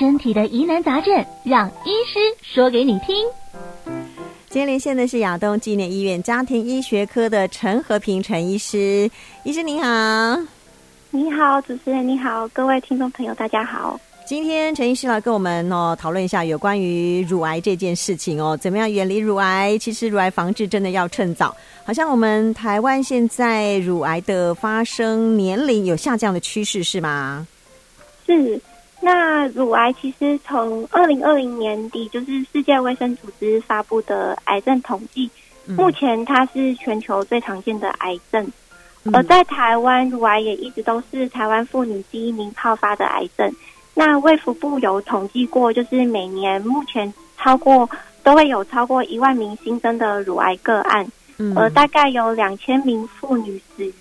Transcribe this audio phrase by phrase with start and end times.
[0.00, 1.14] 身体的疑难杂症，
[1.44, 3.14] 让医师说给你听。
[4.48, 9.10] 今天连线的是亚东纪念医院家庭医学科的陈和平陈医师，
[9.44, 10.40] 医师您好。
[11.10, 14.00] 你好，主持人你好，各位听众朋友大家好。
[14.26, 19.76] 今天陈医师来跟我们哦讨论一下有关于乳癌这件事情哦，怎么样远离乳癌？
[19.76, 21.54] 其实乳癌防治真的要趁早。
[21.84, 27.46] 好像我们台湾现在乳癌的发生年龄有下降的趋势，是吗？
[28.24, 28.58] 是。
[29.00, 35.30] 那乳癌其实从二零二零年底，就是世界卫生组织发布的癌症统计，
[35.66, 38.46] 目前它是全球最常见的癌症。
[39.14, 43.50] 而在台湾，乳癌也一直都是台湾妇女第一名好发的癌症。
[43.94, 47.88] 那卫福部有统计过，就是每年目前超过
[48.22, 51.06] 都会有超过一万名新增的乳癌个案，
[51.38, 53.94] 嗯，而大概有两千名妇女死于。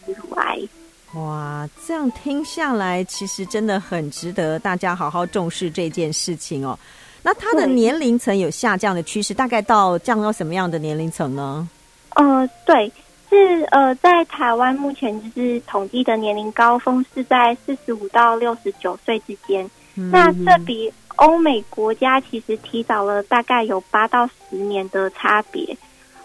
[1.13, 6.77] 哇，这样听下来，其实真的很值得大家好好重视这件事情哦。
[7.23, 11.67] 那它的年龄层有下降的趋势，大概到降到什么样的年龄层呢？
[12.15, 12.91] 呃，对，
[13.27, 19.69] 是呃，在台湾目前就是统计的年龄高峰是在四十五到六十九岁之间。
[19.95, 25.75] 那这比欧美国家其实提早了大概有八到十年的差别，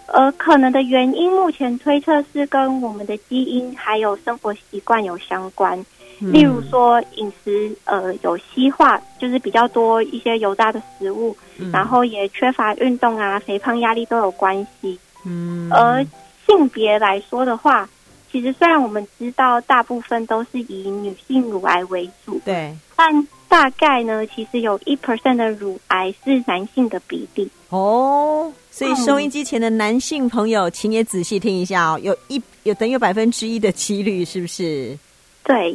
[0.06, 5.78] 而可能的原因目前推测是跟我们的基因还有生活习惯有相关，
[6.20, 11.36] 例如说饮食呃有西化，就是比较多一些油炸的食物，
[11.72, 14.98] 然后也缺乏运动啊，肥胖压力都有关系。
[15.24, 16.04] 嗯，而
[16.46, 17.88] 性别来说的话，
[18.30, 34.98] 其实虽然我们知道大部分都是以女性乳癌为主，对，但大概呢，其实有一 percent 的乳癌是男性的比例哦，所以收音机前的男性朋友，请也仔细听一下哦，有一有等于有百分之一的几率，是不是？
[35.44, 35.72] 对，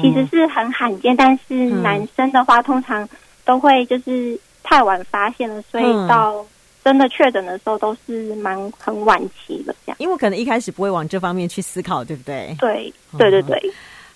[0.00, 3.06] 其实是很罕见，但是男生的话，通常
[3.44, 6.42] 都会就是太晚发现了，所以到
[6.82, 9.96] 真的确诊的时候，都是蛮很晚期的这样。
[10.00, 12.56] 因为可能一开始不会往这方面去思考，对不对？
[12.58, 13.60] 对，对对对。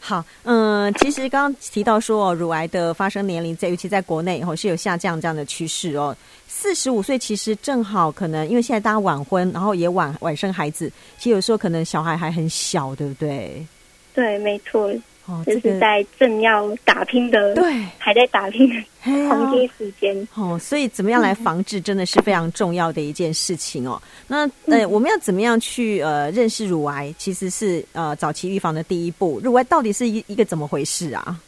[0.07, 6.15] 好，嗯，其实刚刚提到说，乳癌的发生年龄在，尤其在国内以后是有下降这样的趋势哦。
[6.47, 13.67] 四十五岁其实正好可能，因为现在大家晚婚，然后也晚晚生孩子，其实有时候可能小孩还很小，对不对？
[14.13, 14.93] 对，没错。
[15.27, 17.65] 哦，就是在正要打拼的，对，
[17.97, 18.77] 还在打拼的
[19.29, 20.29] 黄金时间。
[20.35, 24.01] 哦，所以怎么样来防治，真的是非常重要的一件事情哦。
[24.29, 27.11] 那呃，我们要怎么样去呃认识乳癌？
[27.17, 29.41] 其实是呃早期预防的第一步。
[29.43, 31.41] 乳癌到底是一一个怎么回事啊？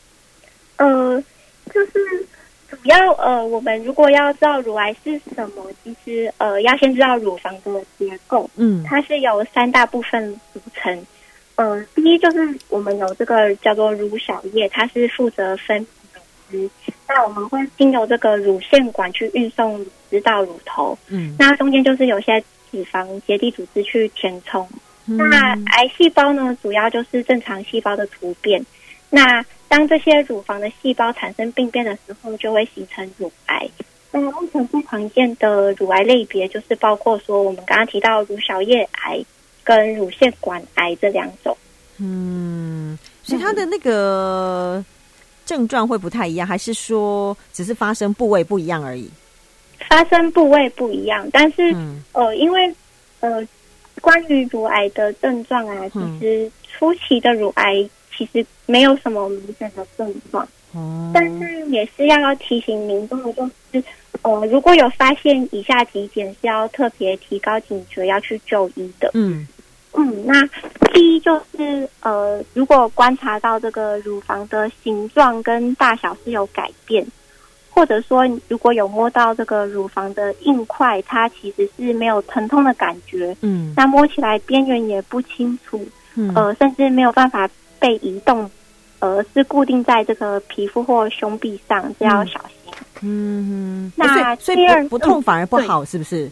[0.76, 1.22] 呃，
[1.74, 2.26] 就是
[2.70, 8.48] 主要呃，我们如果要知道乳癌是什么，其实呃，要先知道乳房的结构。
[8.56, 11.06] 嗯，它是由三大部分组成。
[11.56, 15.86] 呃，第一就是我们有这个叫做乳小叶，它是负责分泌
[16.50, 16.92] 乳汁。
[17.08, 20.96] 那我们会经由这个乳腺管去运送乳汁到乳头。
[21.08, 22.38] 嗯，那中间就是有些
[22.70, 24.68] 脂肪结缔组织去填充。
[25.06, 28.64] 嗯、那癌细胞呢，主要就是正常细胞的突变。
[29.08, 33.66] 那当这些乳房的细胞产生病变的时候，就会形成乳癌。
[34.10, 39.24] 那目前最常见的乳癌类别就是包括说我们刚刚提到乳小叶癌。
[39.66, 41.56] 跟乳腺管癌这两种，
[41.98, 44.82] 嗯，所以它的那个
[45.44, 49.10] 症状会不太一样，还是说只是发生部位不一样而已？
[49.90, 52.72] 发生部位不一样，但是、嗯、呃，因为
[53.18, 53.44] 呃，
[54.00, 57.74] 关于乳癌的症状啊，其实初期的乳癌
[58.16, 60.44] 其实没有什么明显的症状，
[60.74, 63.84] 哦、嗯，但是也是要提醒民众的就是，
[64.22, 69.48] 呃，如果有发现以下几点，是要特别提高警觉，要去就医的，嗯。
[69.96, 70.46] 嗯，那
[70.92, 77.06] 第一就是呃，如果观察到这个乳房的形状跟大小是有改变，
[77.70, 87.48] 或者说如果有摸到这个乳房的硬块，它其实是没有疼痛的感觉，嗯，那摸起来边缘也不清楚，嗯，呃，甚至没有办法
[87.78, 88.50] 被移动，
[89.00, 92.72] 而是固定在这个皮肤或胸壁上，这要小心。
[93.02, 96.30] 嗯，那所以第二不痛反而不好，是不是？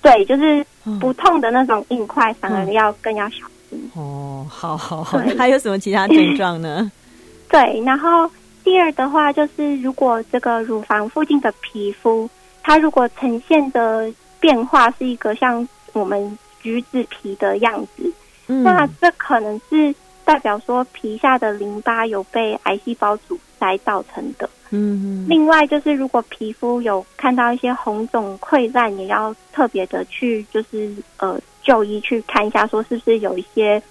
[0.00, 0.64] 对，就是
[1.00, 3.36] 不痛的那种硬块，反而要更要小
[3.68, 3.90] 心。
[3.94, 6.90] 哦，好好好，还有什么其他症状呢？
[7.50, 8.30] 对，然后
[8.62, 12.28] 第二的话，就是如果这个乳房附近的皮肤，
[12.62, 18.12] 它如果呈现的变化是一个像我们橘子皮的样子，
[18.48, 19.94] 嗯，那这可能是
[20.28, 24.46] 代表说皮下的淋巴有被癌细胞阻塞造成的。
[24.68, 33.82] 嗯，另外就是，如果皮肤有看到一些红肿溃烂，也要特别的去就是呃就医去看一下，说是不是有一些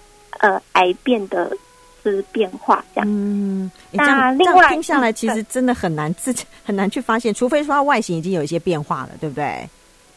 [0.42, 1.50] 呃癌变的
[2.06, 3.08] 就是变化这样。
[3.10, 9.68] 嗯，欸、那另外听下来，其实真的很难自己很难去发现，除非说它外形已经有一些变化了，对不对？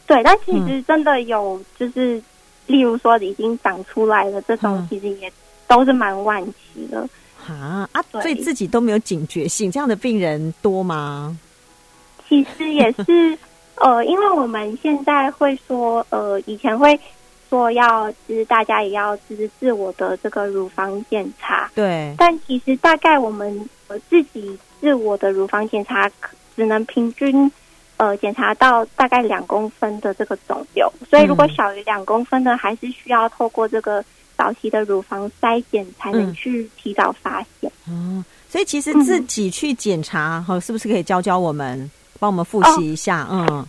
[0.05, 2.23] 对，但其实真的有，就是、嗯、
[2.67, 5.33] 例如说已经长出来了这种，其实也
[5.71, 7.07] 都是蛮晚期的。
[7.47, 8.03] 啊啊！
[8.11, 11.35] 所以自己都没有警觉性，这样的病人多吗？
[12.29, 13.35] 其实也是，
[13.81, 16.97] 呃，因为我们现在会说，呃，以前会
[17.49, 22.13] 说要，就是大家也要就是自我的这个乳房检查，对。
[22.15, 26.09] 但其实大概我们呃自己自我的乳房检查，
[26.55, 27.51] 只能平均
[27.97, 34.05] 呃检查到大概两公分的这个肿瘤，所以如果小于两公分的，还是需要透过这个。
[34.41, 37.71] 早期的乳房筛检才能去提早发现。
[37.87, 41.89] 嗯，所以其实自己去检查，哈、嗯，是不是可以教教我们，
[42.19, 43.21] 帮我们复习一下？
[43.29, 43.65] 哦、嗯，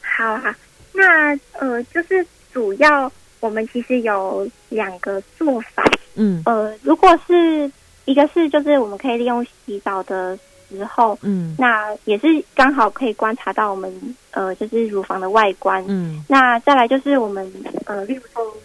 [0.00, 0.56] 好啊。
[0.92, 3.10] 那呃，就是主要
[3.40, 5.82] 我们其实有两个做法。
[6.14, 7.68] 嗯，呃，如果是
[8.04, 10.38] 一个是就是我们可以利用洗澡的
[10.68, 15.84] 时候，嗯，那也是刚好可以观察到我们呃，就是乳房的外观。
[15.88, 17.52] 嗯，那再来就是我们
[17.86, 18.56] 呃，例如说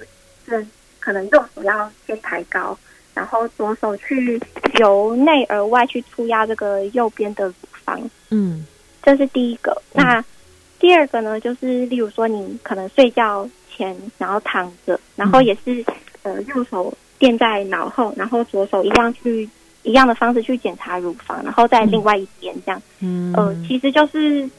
[0.46, 0.68] 是。
[1.08, 2.78] 可能右手要先抬高，
[3.14, 4.38] 然后左手去
[4.78, 7.98] 由内而外去触压这个右边的乳房。
[8.30, 8.66] 嗯，
[9.02, 9.72] 这是第一个。
[9.94, 10.26] 嗯、那
[10.78, 15.82] 第二个呢，就是例如说你可能睡觉前，然后躺着，然后也是、
[16.24, 19.50] 嗯、呃右手垫在脑后，然后左手一样去
[19.84, 22.82] 一样的方式去检查乳房，然后在另外一边这样。
[23.00, 24.50] 嗯，呃，其实就是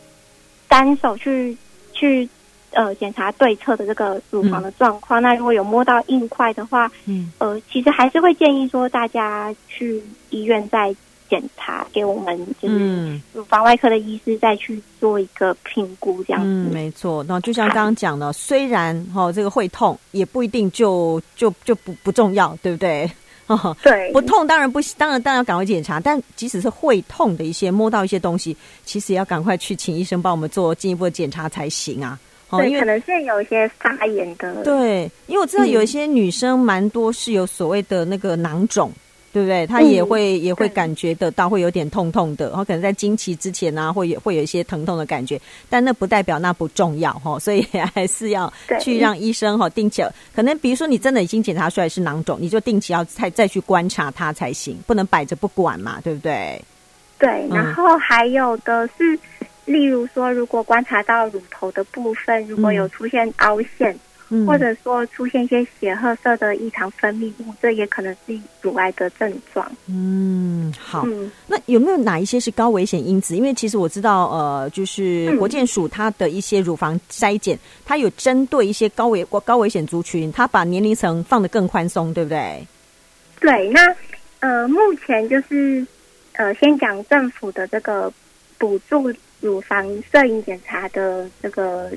[0.66, 1.54] 单手去
[1.92, 2.26] 去。
[2.72, 5.20] 呃，检查对侧的这个乳房的状况。
[5.20, 10.94] 嗯、那如果有摸到硬块的话，嗯，呃，其实还是会建议说大家去医院再
[11.28, 16.48] 检查，给我们就是乳房外科的医师再去做一个评估，这样子。
[16.48, 17.24] 嗯，没错。
[17.28, 23.10] 那就像刚刚讲的，虽然哈、哦、这个会痛，也不一定就就就不不重要，对不对？
[23.48, 25.98] 哦，对，不痛当然不，当然当然要赶快检查。
[25.98, 28.54] 但即使是会痛的一些摸到一些东西，
[28.84, 32.18] 其实也要赶快去请医生帮我们做进一步的检查才行啊。
[32.50, 34.64] 对，因为可能是有一些发炎的。
[34.64, 38.90] 对，因为我知道有一些女生蛮多是有所谓的那个囊肿，
[39.34, 39.66] 对不对？
[39.66, 47.60] 她也会、嗯、也会感觉得到会有点痛痛的，然后可能在经期之前呢、啊，会有会有一些疼痛的感觉，但那不代表那不重要哈，所以
[47.94, 48.50] 还是要
[48.80, 50.02] 去让医生哈定期。
[50.34, 56.58] 可能比如说你真的已经检查出来是囊肿，你就定期要再再去观察它才行，不能摆着不管嘛，对不对？
[57.18, 59.14] 对，然后还有的是。
[59.14, 59.18] 嗯
[59.68, 63.94] 例如说，如果观察到乳头的部分，如果有出现凹陷，
[64.30, 69.70] 嗯、或者说出现一些血褐色的异常分泌物，这也可能是乳癌的症状。
[69.86, 71.04] 嗯，好。
[71.06, 73.36] 嗯、那有没有哪一些是高危险因子？
[73.36, 82.66] 因为其实我知道，呃，就是国健署它的一些乳房筛检，它有针对一些高危高危险族群，它把年龄层放得更宽松，对不对？
[83.38, 83.68] 对。
[83.68, 83.94] 那
[84.40, 85.86] 呃，目前就是
[86.32, 88.10] 呃，先讲政府的这个
[88.56, 89.12] 补助。
[89.40, 91.90] 乳房摄影检查的这个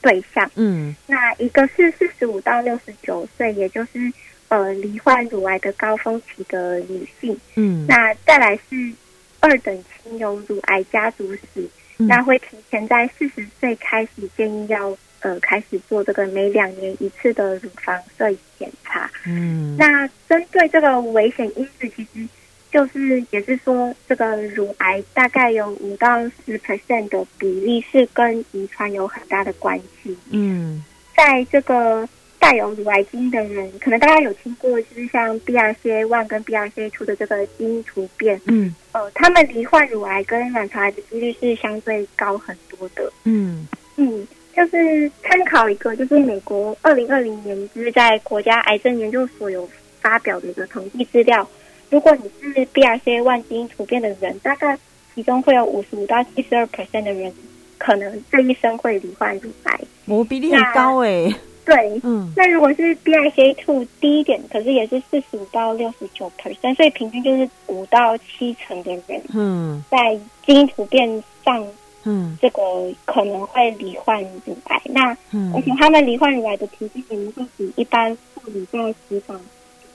[0.00, 4.12] 对象，嗯，那一个是四十五到六十九岁，也就是
[4.48, 8.92] 呃罹患乳癌的高峰期的女性，嗯，那再来是
[9.40, 22.28] 二等亲有乳癌家族史，嗯、那会提前在四十岁开始建议要呃开始做这个每两年一次的乳房摄影检查，嗯，那针对这个危险因子，其实。
[22.76, 30.14] 就是也是说，这个乳癌大概有五到十 percent 的比例是跟遗传有很大的关系。
[30.30, 30.84] 嗯，
[31.16, 32.06] 在这个
[32.38, 38.38] 带有乳癌基因的人，可能大家有听过，就是像 BRCA one 跟 BRCA two 的这个基因突变。
[38.44, 43.10] 嗯，呃，他们罹患乳癌跟卵巢癌的几率是相对高很多的。
[43.24, 43.66] 嗯
[43.96, 49.66] 嗯，就是参考一个，就是美国二零二零年就是在国家癌症研究所有
[50.02, 51.48] 发表的一个统计资料。
[51.90, 54.78] 如果你是 BRCA 万基因突变的人，大概
[55.14, 57.32] 其中会有五十五到七十二 percent 的人
[57.78, 61.34] 可能这一生会罹患乳癌，我比例很高哎、欸。
[61.64, 70.14] 对，嗯，那如果是 BRCA2 低一点，可是也是四十五到六十九 percent，所以平均就是五到七成的人，嗯，在
[70.44, 71.08] 基因突变
[71.44, 71.66] 上，
[72.04, 72.62] 嗯，这个
[73.04, 74.80] 可能会罹患乳癌。
[74.84, 78.78] 那，嗯，而且他们罹患乳癌的平均年龄会比一般妇女在
[79.08, 79.36] 脂肪。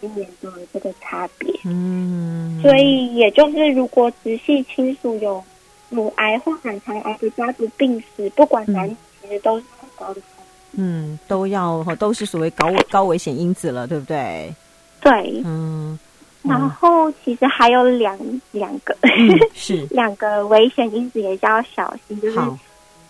[0.02, 5.42] 今年的这个差别，嗯，所以也就是，如果直系亲属有
[5.90, 10.22] 乳癌或卵巢癌的家族病史，不管男女，其实都是很高的。
[10.74, 14.54] 嗯，都要都是属于高高危险因子了，对不对？
[15.00, 16.00] 对，嗯。
[16.44, 18.18] 然后其实还有两
[18.52, 22.40] 两个，嗯、 是两个危险因子也是要小心，就是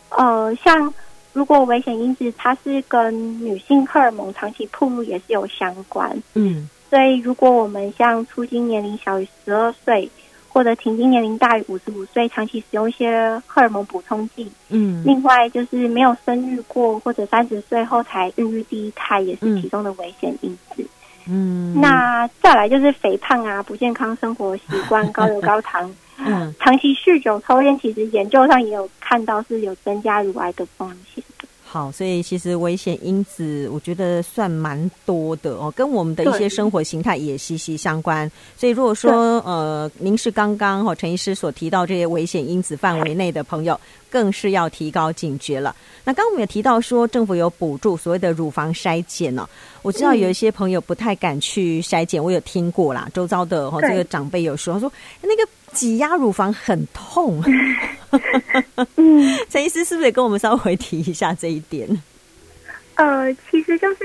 [0.09, 0.93] 呃，像
[1.31, 6.69] 如果危险因子它是跟女性荷尔蒙长期暴露也是有相关，嗯。
[6.91, 10.07] 所以如果我们像出经年龄小于十二岁，
[10.49, 20.85] 或者停经年龄大于五十五岁，长期使用一些荷尔蒙补充剂，嗯，另外就是没有生育过，或者三十岁后才孕育第一胎，也是其中的危险因子。
[21.29, 31.23] 嗯，那再来就是肥胖啊，不健康生活习惯，高油高糖， 嗯，长期酗酒抽烟，其实研究上也有看到是有增加乳癌的风险。
[31.73, 38.29] 好，所以其实危险因子我觉得算蛮多的哦，跟我们的一些生活形态也息息相关。
[38.57, 45.73] 所以如果说呃，您是刚刚哈陈医师所提到这些危险因子范围内的朋友，更是要提高警觉了。
[46.03, 49.47] 那刚刚我们也提到说，政府有补助所谓的乳房筛检呢。
[49.81, 57.41] 我知道有一些朋友不太敢去筛检，我有听过啦，周遭的哈这个长辈有说，他说那个挤压乳房很痛。
[58.95, 61.87] 嗯， 陈医师是不是也跟我们稍微提一下这一点？
[62.95, 63.97] 呃，其实就是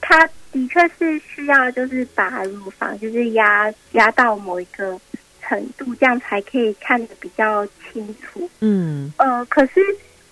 [0.00, 4.98] 他的确是需要，就是把乳房就是压压到某一个
[5.42, 8.48] 程度，这样才可以看得比较清楚。
[8.60, 9.80] 嗯，呃，可是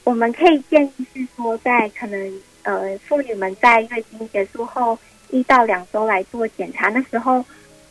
[0.04, 4.98] 我们可以建议是说，在可能呃妇女们在月经结束后
[5.30, 7.44] 一到两周来做检查，那时候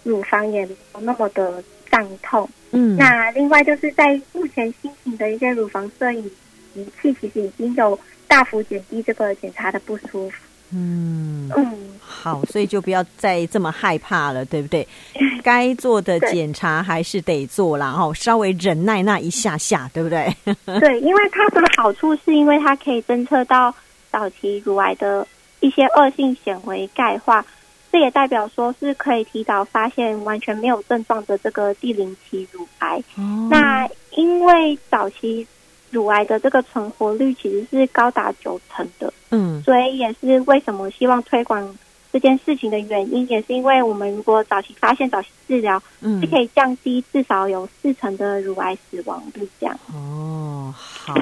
[0.03, 2.49] 乳房也没有那么的胀痛。
[2.73, 6.29] 嗯，那另外就是在目前新型的一些乳房摄影
[6.73, 10.35] 仪器，其实已经有大幅减低这个检查的不舒服。
[10.75, 14.87] 嗯嗯，好，所以就不要再这么害怕了，对不对？
[15.43, 20.35] 该做的检查还是得做啦，哈，稍微忍耐那一下下，对不对？
[20.79, 23.71] 对，因为它的好处是因为它可以侦测到
[24.11, 25.27] 早期乳癌的
[25.59, 27.45] 一些恶性显微钙化。
[27.93, 32.97] 这也代表说是可以提早发现完全没有症状的这个第零期乳癌。
[33.15, 33.47] 哦。
[33.51, 35.45] 那因为早期
[35.91, 41.77] 乳癌的这个存活率其实是高达九成的，嗯，所以也是为什么希望推广
[42.11, 49.79] 这件事情的原因，也是因为我们如果早期发现、早期治疗，嗯，是可以降低至少有四成的乳癌死亡率这样。
[49.93, 51.13] 哦，好，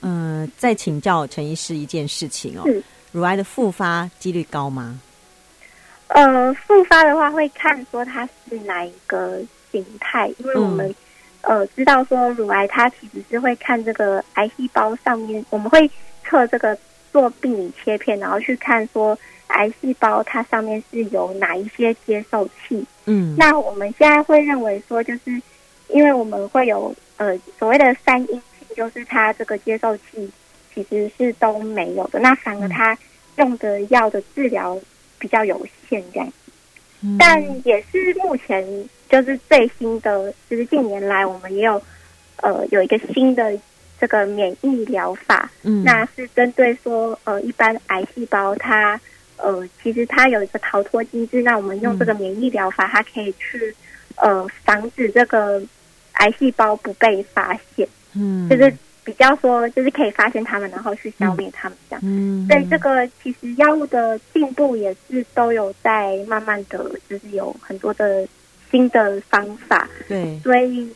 [0.00, 2.64] 嗯、呃，再请教陈医师一件事情哦，
[3.12, 4.98] 乳癌的复发几率高吗？
[6.08, 9.40] 呃，复发的话会看说它是哪一个
[9.72, 10.88] 形态，因为我们、
[11.42, 15.90] 嗯、呃知道说乳癌它其实是会看这个癌细胞上面，我们会
[16.24, 16.78] 测这个
[17.12, 22.86] 做病理切片，然后去看说癌细胞它上面是有哪一些接受器。
[23.06, 25.42] 嗯，那我们现在会认为说，就是
[25.88, 28.42] 因为我们会有呃所谓的三阴性，
[28.76, 30.30] 就是它这个接受器
[30.72, 32.96] 其实是都没有的，那反而它
[33.36, 34.78] 用的药的治疗。
[35.18, 36.32] 比较有限这样，
[37.18, 38.64] 但也是目前
[39.08, 41.82] 就是最新的，就是近年来我们也有
[42.36, 43.56] 呃有一个新的
[44.00, 49.00] 这个免疫疗法，嗯，那是针对说呃一般癌细胞它
[49.36, 53.74] 呃其实它有一个逃脱机制，那我们用这个免疫疗法，它可以去
[54.16, 55.62] 呃防止这个
[56.12, 58.72] 癌细胞不被发现，嗯，就是。
[59.06, 62.00] 比较说，就是可以发现他们，然后去消灭他们这样。
[62.04, 68.26] 嗯，所以这个其实药物的进步也是都有在慢慢的，就是有很多的
[68.68, 69.88] 新的方法。
[70.08, 70.92] 对，所以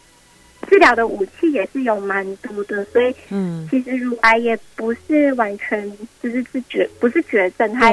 [0.69, 2.85] 治疗的武器也是有蛮多的。
[2.87, 5.89] 所以，嗯，其实乳癌也不是完全
[6.21, 7.93] 就是是绝不是绝症，它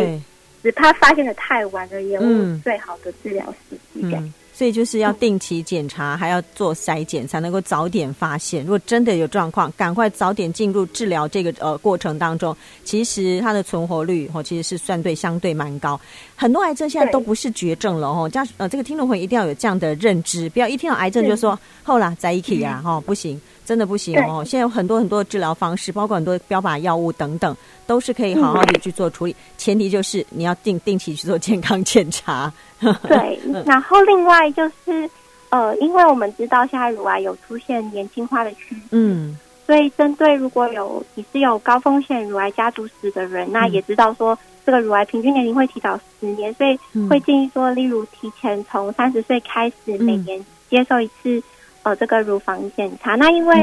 [0.63, 4.23] 只怕发现的太晚了，也无最好的治疗时机这样。
[4.23, 8.63] 嗯所以就是要定期检查，还要做筛检，才能够早点发现。
[8.63, 12.57] 如果真的有状况，赶快早点进入治疗这个呃过程当中。
[12.83, 16.01] 其实它的存活率哦，其实是算对相对蛮高。
[16.35, 18.27] 很多癌症现在都不是绝症了哦。
[18.27, 24.41] 这样呃，这个听众朋友一定要有这样的认知，不要一听到癌症就说 后啦在一起啊哈，不行，真的不行哦。
[24.45, 27.53] 现在有很多很多的治疗方式，包括很多标靶药物等等，
[27.85, 29.35] 都是可以好好的去做处理。
[29.57, 32.51] 前提就是你要定定期去做健康检查。
[32.79, 35.09] 对， 然后另外就是，
[35.49, 51.41] 呃，因为我们知道现在乳癌有出现年轻化的趋势，嗯，所以针对如果有你是有高风险乳癌家族史的人，那也知道说这个乳癌平均年龄会提早十年，所以会建议说，例如提前从三十岁开始，每年接受一次
[51.87, 53.15] 呃这个乳房检查。
[53.15, 53.55] 那因为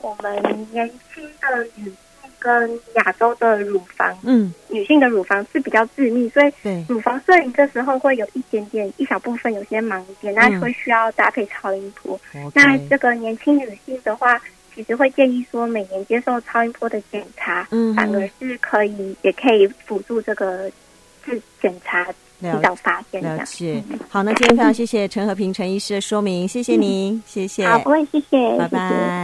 [0.00, 0.32] 我们
[0.70, 1.96] 年轻的女性。
[2.44, 6.52] 跟亚洲的乳房，嗯，女性的乳房是比较致密，所以
[6.88, 12.20] 乳房摄影这时候会有一点点一小部分有些盲点，那会需要搭配超音波。
[12.34, 14.42] 嗯、那这个年轻女性的话，
[14.74, 20.68] 其实会建议说每年接受超音波的检查，嗯，反而是可以，也可以辅助这个
[21.24, 22.04] 自检查
[22.42, 23.22] 提早发现。
[23.22, 23.82] 了解。
[24.08, 27.66] 好，那今天非常谢谢陈和平陈医师的说明，谢谢您，谢谢。
[27.66, 29.12] 好，不会，谢谢，拜拜。